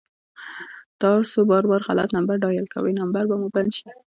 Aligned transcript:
تاسو 1.01 1.37
بار 1.49 1.63
بار 1.69 1.81
غلط 1.89 2.09
نمبر 2.17 2.35
ډائل 2.43 2.65
کوئ، 2.73 2.91
نمبر 3.01 3.23
به 3.29 3.35
مو 3.41 3.47
بند 3.55 3.71
شي 3.77 3.89